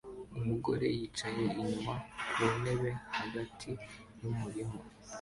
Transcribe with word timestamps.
Umugore 0.37 0.85
yicaye 0.97 1.39
inyuma 1.61 1.93
ku 2.33 2.41
ntebe 2.59 2.91
hagati 3.17 3.69
yumurima 4.21 4.79